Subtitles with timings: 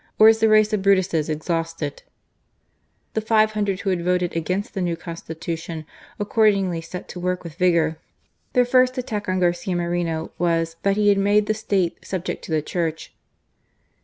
[0.17, 2.01] or is the race of Brutuses ex hausted?"
[3.13, 5.85] The five hundred who had voted against the new Constitution
[6.19, 7.99] accordingly set to work with vigour.
[8.53, 12.51] Their first attack on Garcia Moreno was, that he had made the State subject to
[12.51, 13.13] the Church.